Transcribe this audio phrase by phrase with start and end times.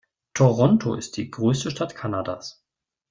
[0.33, 2.65] Toronto ist die größte Stadt Kanadas.